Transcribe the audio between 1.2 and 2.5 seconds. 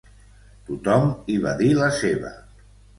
hi va dir la seva